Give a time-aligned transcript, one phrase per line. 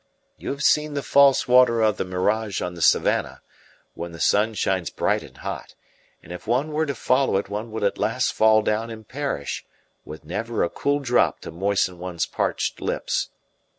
[0.35, 3.43] You have seen the false water of the mirage on the savannah,
[3.93, 5.75] when the sun shines bright and hot;
[6.23, 9.63] and if one were to follow it one would at last fall down and perish,
[10.03, 13.29] with never a cool drop to moisten one's parched lips.